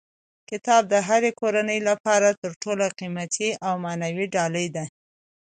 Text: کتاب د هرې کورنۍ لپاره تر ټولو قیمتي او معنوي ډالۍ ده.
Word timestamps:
کتاب 0.49 0.83
د 0.93 0.95
هرې 1.07 1.31
کورنۍ 1.39 1.79
لپاره 1.89 2.27
تر 2.41 2.51
ټولو 2.61 2.85
قیمتي 2.99 3.49
او 3.65 3.73
معنوي 3.83 4.25
ډالۍ 4.35 4.67
ده. 4.75 4.85